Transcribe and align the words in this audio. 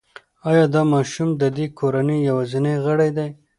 ایا 0.49 0.65
دا 0.73 0.81
ماشوم 0.93 1.29
د 1.41 1.43
دې 1.57 1.65
کورنۍ 1.79 2.19
یوازینی 2.29 2.75
غړی 2.85 3.09
دی؟ 3.17 3.29